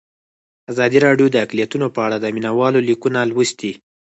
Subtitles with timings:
[0.71, 3.71] ازادي راډیو د اقلیتونه په اړه د مینه والو لیکونه لوستي.